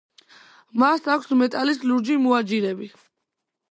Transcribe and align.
მას 0.85 1.05
აქვს 1.17 1.37
მეტალის 1.43 1.87
ლურჯი 1.93 2.19
მოაჯირები. 2.27 2.95